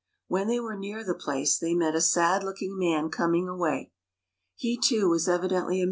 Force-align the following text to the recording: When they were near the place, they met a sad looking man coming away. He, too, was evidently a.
When 0.27 0.47
they 0.47 0.59
were 0.59 0.75
near 0.75 1.03
the 1.03 1.13
place, 1.13 1.59
they 1.59 1.75
met 1.75 1.93
a 1.93 2.01
sad 2.01 2.43
looking 2.43 2.75
man 2.75 3.09
coming 3.11 3.47
away. 3.47 3.91
He, 4.55 4.75
too, 4.83 5.07
was 5.07 5.29
evidently 5.29 5.77
a. 5.79 5.79